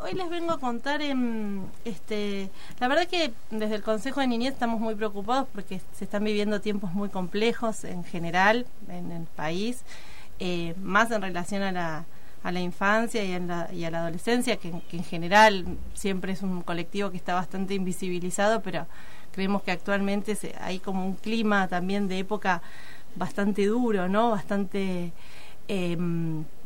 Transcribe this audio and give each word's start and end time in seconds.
hoy 0.00 0.12
les 0.12 0.28
vengo 0.28 0.52
a 0.52 0.58
contar, 0.58 1.02
en, 1.02 1.66
este, 1.84 2.50
la 2.78 2.88
verdad 2.88 3.06
que 3.06 3.32
desde 3.50 3.76
el 3.76 3.82
Consejo 3.82 4.20
de 4.20 4.26
Niñez 4.26 4.52
estamos 4.52 4.80
muy 4.80 4.94
preocupados 4.94 5.46
porque 5.52 5.80
se 5.92 6.04
están 6.04 6.24
viviendo 6.24 6.60
tiempos 6.60 6.92
muy 6.92 7.08
complejos 7.08 7.84
en 7.84 8.04
general 8.04 8.66
en 8.88 9.12
el 9.12 9.24
país, 9.24 9.82
eh, 10.38 10.74
más 10.82 11.10
en 11.10 11.22
relación 11.22 11.62
a 11.62 11.72
la, 11.72 12.04
a 12.42 12.52
la 12.52 12.60
infancia 12.60 13.24
y, 13.24 13.38
la, 13.40 13.68
y 13.72 13.84
a 13.84 13.90
la 13.90 14.00
adolescencia, 14.00 14.56
que, 14.56 14.68
en 14.68 15.04
general 15.04 15.64
siempre 15.94 16.32
es 16.32 16.42
un 16.42 16.62
colectivo 16.62 17.10
que 17.10 17.16
está 17.16 17.34
bastante 17.34 17.74
invisibilizado, 17.74 18.62
pero 18.62 18.86
creemos 19.32 19.62
que 19.62 19.72
actualmente 19.72 20.36
hay 20.60 20.78
como 20.78 21.06
un 21.06 21.14
clima 21.14 21.68
también 21.68 22.08
de 22.08 22.18
época 22.18 22.62
bastante 23.16 23.66
duro, 23.66 24.08
¿no? 24.08 24.30
Bastante 24.30 25.12
eh, 25.68 25.96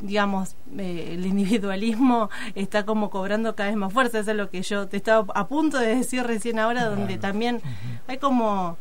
digamos, 0.00 0.56
eh, 0.78 1.10
el 1.14 1.26
individualismo 1.26 2.30
está 2.54 2.84
como 2.84 3.10
cobrando 3.10 3.54
cada 3.54 3.70
vez 3.70 3.78
más 3.78 3.92
fuerza. 3.92 4.20
Eso 4.20 4.30
es 4.30 4.36
lo 4.36 4.50
que 4.50 4.62
yo 4.62 4.88
te 4.88 4.96
estaba 4.96 5.32
a 5.34 5.46
punto 5.46 5.78
de 5.78 5.96
decir 5.96 6.22
recién 6.24 6.58
ahora, 6.58 6.86
donde 6.86 7.18
también 7.18 7.60
hay 8.06 8.18
como, 8.18 8.76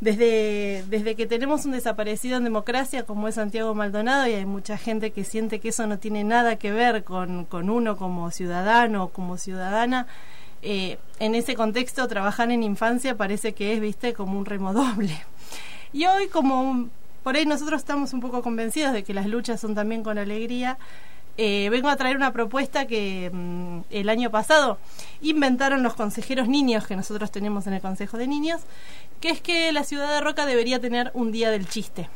desde, 0.00 0.84
desde 0.88 1.14
que 1.14 1.26
tenemos 1.26 1.64
un 1.64 1.72
desaparecido 1.72 2.38
en 2.38 2.44
democracia 2.44 3.04
como 3.04 3.28
es 3.28 3.36
Santiago 3.36 3.74
Maldonado, 3.74 4.26
y 4.26 4.32
hay 4.32 4.46
mucha 4.46 4.78
gente 4.78 5.10
que 5.10 5.24
siente 5.24 5.60
que 5.60 5.68
eso 5.68 5.86
no 5.86 5.98
tiene 5.98 6.24
nada 6.24 6.56
que 6.56 6.72
ver 6.72 7.04
con, 7.04 7.44
con 7.44 7.70
uno 7.70 7.96
como 7.96 8.30
ciudadano 8.30 9.04
o 9.04 9.08
como 9.08 9.36
ciudadana. 9.36 10.06
Eh, 10.64 10.98
en 11.18 11.34
ese 11.34 11.56
contexto, 11.56 12.06
trabajar 12.06 12.52
en 12.52 12.62
infancia 12.62 13.16
parece 13.16 13.52
que 13.52 13.74
es, 13.74 13.80
viste, 13.80 14.14
como 14.14 14.38
un 14.38 14.46
remodoble. 14.46 15.24
Y 15.92 16.06
hoy, 16.06 16.28
como 16.28 16.62
un, 16.62 16.90
por 17.22 17.36
ahí 17.36 17.46
nosotros 17.46 17.80
estamos 17.80 18.12
un 18.12 18.20
poco 18.20 18.42
convencidos 18.42 18.92
de 18.92 19.04
que 19.04 19.14
las 19.14 19.26
luchas 19.26 19.60
son 19.60 19.74
también 19.74 20.02
con 20.02 20.18
alegría. 20.18 20.78
Eh, 21.38 21.68
vengo 21.70 21.88
a 21.88 21.96
traer 21.96 22.16
una 22.16 22.32
propuesta 22.32 22.86
que 22.86 23.30
mm, 23.32 23.80
el 23.90 24.08
año 24.10 24.30
pasado 24.30 24.78
inventaron 25.22 25.82
los 25.82 25.94
consejeros 25.94 26.46
niños 26.46 26.86
que 26.86 26.94
nosotros 26.94 27.30
tenemos 27.30 27.66
en 27.66 27.72
el 27.72 27.80
Consejo 27.80 28.18
de 28.18 28.26
Niños, 28.26 28.60
que 29.20 29.30
es 29.30 29.40
que 29.40 29.72
la 29.72 29.84
ciudad 29.84 30.12
de 30.12 30.20
Roca 30.20 30.44
debería 30.44 30.78
tener 30.78 31.10
un 31.14 31.32
día 31.32 31.50
del 31.50 31.68
chiste. 31.68 32.10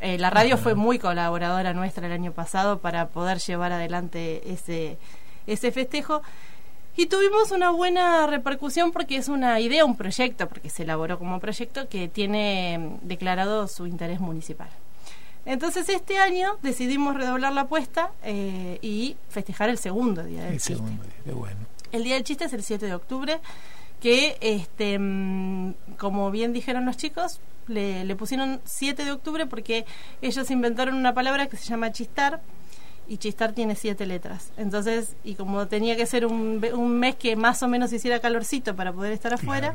Eh, 0.00 0.18
la 0.18 0.30
radio 0.30 0.56
fue 0.56 0.74
muy 0.74 0.98
colaboradora 0.98 1.74
nuestra 1.74 2.06
el 2.06 2.12
año 2.12 2.32
pasado 2.32 2.78
para 2.78 3.08
poder 3.08 3.38
llevar 3.38 3.72
adelante 3.72 4.52
ese, 4.52 4.98
ese 5.46 5.72
festejo. 5.72 6.22
Y 7.00 7.06
tuvimos 7.06 7.50
una 7.50 7.70
buena 7.70 8.26
repercusión 8.26 8.92
porque 8.92 9.16
es 9.16 9.28
una 9.28 9.58
idea, 9.58 9.86
un 9.86 9.96
proyecto, 9.96 10.46
porque 10.50 10.68
se 10.68 10.82
elaboró 10.82 11.18
como 11.18 11.40
proyecto 11.40 11.88
que 11.88 12.08
tiene 12.08 12.76
mm, 12.76 13.08
declarado 13.08 13.68
su 13.68 13.86
interés 13.86 14.20
municipal. 14.20 14.68
Entonces 15.46 15.88
este 15.88 16.18
año 16.18 16.58
decidimos 16.60 17.16
redoblar 17.16 17.54
la 17.54 17.62
apuesta 17.62 18.10
eh, 18.22 18.78
y 18.82 19.16
festejar 19.30 19.70
el 19.70 19.78
segundo 19.78 20.22
día 20.24 20.44
del 20.44 20.60
chiste. 20.60 20.84
El 21.90 22.04
día 22.04 22.16
del 22.16 22.24
chiste 22.24 22.44
es 22.44 22.52
el 22.52 22.62
7 22.62 22.84
de 22.84 22.94
octubre, 22.94 23.40
que 23.98 24.36
este 24.42 24.98
mm, 24.98 25.72
como 25.96 26.30
bien 26.30 26.52
dijeron 26.52 26.84
los 26.84 26.98
chicos, 26.98 27.40
le, 27.66 28.04
le 28.04 28.14
pusieron 28.14 28.60
7 28.66 29.06
de 29.06 29.12
octubre 29.12 29.46
porque 29.46 29.86
ellos 30.20 30.50
inventaron 30.50 30.96
una 30.96 31.14
palabra 31.14 31.46
que 31.46 31.56
se 31.56 31.64
llama 31.64 31.92
chistar, 31.92 32.42
y 33.10 33.18
Chistar 33.18 33.52
tiene 33.52 33.74
siete 33.74 34.06
letras. 34.06 34.52
Entonces, 34.56 35.16
y 35.24 35.34
como 35.34 35.66
tenía 35.66 35.96
que 35.96 36.06
ser 36.06 36.26
un, 36.26 36.64
un 36.72 36.98
mes 36.98 37.16
que 37.16 37.34
más 37.34 37.60
o 37.62 37.68
menos 37.68 37.92
hiciera 37.92 38.20
calorcito 38.20 38.76
para 38.76 38.92
poder 38.92 39.12
estar 39.12 39.34
afuera, 39.34 39.74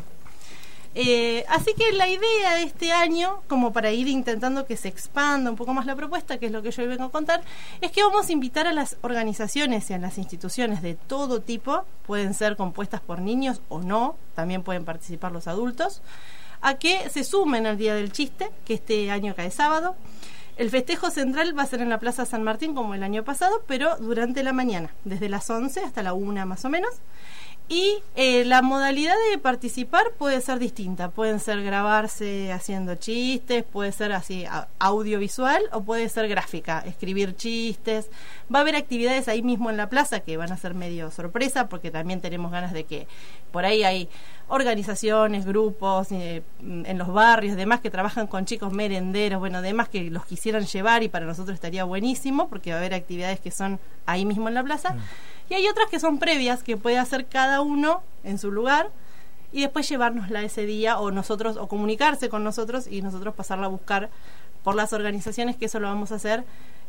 eh, 0.98 1.44
así 1.50 1.74
que 1.74 1.92
la 1.92 2.08
idea 2.08 2.56
de 2.56 2.64
este 2.64 2.94
año, 2.94 3.42
como 3.50 3.74
para 3.74 3.92
ir 3.92 4.08
intentando 4.08 4.66
que 4.66 4.78
se 4.78 4.88
expanda 4.88 5.50
un 5.50 5.58
poco 5.58 5.74
más 5.74 5.86
la 5.86 5.98
propuesta, 5.98 6.38
que 6.38 6.46
es 6.46 6.54
lo 6.54 6.62
que 6.62 6.72
yo 6.72 6.82
hoy 6.82 6.88
vengo 6.88 7.04
a 7.04 7.12
contar, 7.12 7.44
es 7.82 7.92
que 7.92 8.02
vamos 8.02 8.30
a 8.30 8.32
invitar 8.32 8.68
a 8.68 8.72
las 8.72 8.96
organizaciones 9.02 9.90
y 9.90 9.94
a 9.94 9.98
las 9.98 10.18
instituciones 10.18 10.82
de 10.82 10.94
todo 10.94 11.42
tipo, 11.42 11.84
pueden 12.08 12.34
ser 12.34 12.56
compuestas 12.56 13.02
por 13.02 13.20
niños 13.20 13.60
o 13.68 13.82
no, 13.82 14.16
también 14.36 14.64
pueden 14.64 14.86
participar 14.86 15.34
los 15.34 15.48
adultos, 15.48 16.02
a 16.62 16.76
que 16.76 17.10
se 17.10 17.26
sumen 17.26 17.68
al 17.68 17.78
Día 17.78 17.94
del 17.94 18.14
Chiste, 18.14 18.50
que 18.64 18.76
este 18.76 19.12
año 19.12 19.36
cae 19.36 19.52
sábado. 19.52 19.98
El 20.58 20.70
festejo 20.70 21.10
central 21.10 21.58
va 21.58 21.64
a 21.64 21.68
ser 21.68 21.82
en 21.82 21.90
la 21.90 22.00
Plaza 22.00 22.26
San 22.26 22.44
Martín 22.44 22.74
como 22.74 22.94
el 22.94 23.04
año 23.04 23.26
pasado, 23.26 23.64
pero 23.68 23.98
durante 23.98 24.42
la 24.42 24.54
mañana, 24.54 24.90
desde 25.04 25.28
las 25.28 25.50
11 25.50 25.82
hasta 25.82 26.02
la 26.02 26.14
1 26.14 26.46
más 26.46 26.64
o 26.64 26.70
menos. 26.70 26.92
Y 27.68 27.98
eh, 28.16 28.46
la 28.46 28.62
modalidad 28.62 29.16
de 29.32 29.40
participar 29.40 30.12
puede 30.20 30.40
ser 30.42 30.60
distinta. 30.60 31.10
Pueden 31.10 31.40
ser 31.40 31.64
grabarse 31.64 32.52
haciendo 32.52 32.94
chistes, 32.96 33.64
puede 33.64 33.92
ser 33.92 34.12
así 34.12 34.46
audiovisual 34.78 35.64
o 35.72 35.82
puede 35.82 36.08
ser 36.10 36.28
gráfica, 36.28 36.84
escribir 36.86 37.36
chistes. 37.36 38.10
Va 38.54 38.60
a 38.60 38.62
haber 38.62 38.76
actividades 38.76 39.28
ahí 39.28 39.42
mismo 39.42 39.72
en 39.72 39.78
la 39.78 39.90
plaza 39.90 40.20
que 40.20 40.38
van 40.38 40.52
a 40.52 40.58
ser 40.58 40.76
medio 40.76 41.10
sorpresa 41.10 41.68
porque 41.68 41.90
también 41.90 42.22
tenemos 42.22 42.52
ganas 42.52 42.72
de 42.72 42.84
que 42.84 43.08
por 43.52 43.66
ahí 43.66 43.84
hay 43.84 44.10
organizaciones, 44.48 45.46
grupos 45.48 46.12
eh, 46.12 46.44
en 46.60 46.98
los 47.00 47.08
barrios, 47.12 47.56
demás 47.56 47.80
que 47.80 47.90
trabajan 47.90 48.28
con 48.28 48.46
chicos 48.46 48.72
merenderos, 48.72 49.40
bueno, 49.40 49.64
demás 49.64 49.90
que 49.90 50.12
los 50.12 50.26
quisieran 50.26 50.66
llevar 50.68 51.02
y 51.02 51.10
para 51.10 51.26
nosotros 51.26 51.56
estaría 51.56 51.84
buenísimo 51.84 52.48
porque 52.48 52.70
va 52.70 52.76
a 52.76 52.80
haber 52.80 52.94
actividades 52.94 53.40
que 53.40 53.50
son 53.50 53.80
ahí 54.06 54.24
mismo 54.24 54.48
en 54.50 54.54
la 54.54 54.64
plaza. 54.64 54.94
Mm. 54.94 55.00
Y 55.50 55.54
hay 55.54 55.68
otras 55.68 55.90
que 55.90 56.00
son 56.00 56.18
previas, 56.18 56.64
que 56.64 56.78
puede 56.78 56.98
hacer 56.98 57.28
cada 57.28 57.62
uno 57.62 58.02
en 58.24 58.40
su 58.40 58.52
lugar 58.52 58.92
y 59.52 59.62
después 59.62 59.88
llevárnosla 59.88 60.44
ese 60.44 60.66
día 60.66 61.00
o 61.00 61.12
nosotros, 61.12 61.58
o 61.58 61.68
comunicarse 61.68 62.30
con 62.30 62.44
nosotros 62.44 62.88
y 62.88 63.02
nosotros 63.02 63.34
pasarla 63.36 63.68
a 63.68 63.70
buscar 63.70 64.10
por 64.64 64.76
las 64.76 64.92
organizaciones, 64.94 65.56
que 65.56 65.66
eso 65.66 65.80
lo 65.80 65.88
vamos 65.88 66.12
a 66.12 66.16
hacer 66.16 66.44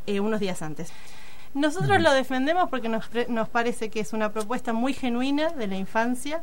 eh, 0.06 0.20
unos 0.20 0.40
días 0.40 0.62
antes. 0.62 0.90
Nosotros 1.54 2.00
lo 2.00 2.12
defendemos 2.12 2.68
porque 2.68 2.88
nos, 2.88 3.08
nos 3.28 3.48
parece 3.48 3.88
que 3.88 4.00
es 4.00 4.12
una 4.12 4.32
propuesta 4.32 4.72
muy 4.72 4.94
genuina 4.94 5.50
de 5.50 5.66
la 5.66 5.76
infancia 5.76 6.42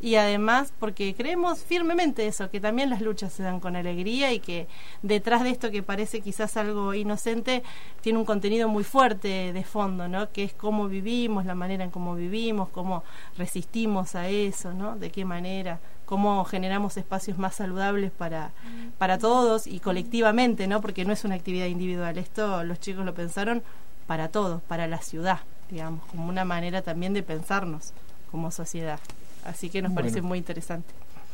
y 0.00 0.14
además 0.14 0.72
porque 0.78 1.14
creemos 1.14 1.62
firmemente 1.62 2.26
eso, 2.26 2.50
que 2.50 2.60
también 2.60 2.90
las 2.90 3.00
luchas 3.00 3.32
se 3.32 3.42
dan 3.42 3.58
con 3.58 3.74
alegría 3.74 4.32
y 4.32 4.38
que 4.38 4.68
detrás 5.02 5.42
de 5.42 5.50
esto 5.50 5.70
que 5.70 5.82
parece 5.82 6.20
quizás 6.20 6.56
algo 6.56 6.94
inocente 6.94 7.62
tiene 8.00 8.18
un 8.18 8.24
contenido 8.24 8.68
muy 8.68 8.84
fuerte 8.84 9.52
de 9.52 9.64
fondo, 9.64 10.08
¿no? 10.08 10.30
Que 10.30 10.44
es 10.44 10.54
cómo 10.54 10.88
vivimos, 10.88 11.46
la 11.46 11.54
manera 11.54 11.84
en 11.84 11.90
cómo 11.90 12.14
vivimos, 12.14 12.68
cómo 12.68 13.02
resistimos 13.36 14.14
a 14.14 14.28
eso, 14.28 14.72
¿no? 14.72 14.96
De 14.96 15.10
qué 15.10 15.24
manera 15.24 15.80
cómo 16.06 16.42
generamos 16.46 16.96
espacios 16.96 17.36
más 17.36 17.56
saludables 17.56 18.10
para, 18.10 18.52
para 18.96 19.18
todos 19.18 19.66
y 19.66 19.78
colectivamente, 19.78 20.66
¿no? 20.66 20.80
Porque 20.80 21.04
no 21.04 21.12
es 21.12 21.24
una 21.24 21.34
actividad 21.34 21.66
individual, 21.66 22.16
esto 22.16 22.64
los 22.64 22.80
chicos 22.80 23.04
lo 23.04 23.12
pensaron 23.12 23.62
para 24.06 24.28
todos, 24.28 24.62
para 24.62 24.86
la 24.86 25.02
ciudad, 25.02 25.40
digamos, 25.70 26.06
como 26.06 26.28
una 26.28 26.46
manera 26.46 26.80
también 26.80 27.12
de 27.12 27.22
pensarnos 27.22 27.92
como 28.30 28.50
sociedad. 28.50 29.00
Así 29.44 29.70
que 29.70 29.82
nos 29.82 29.92
parece 29.92 30.22
muy 30.22 30.38
interesante. 30.38 30.92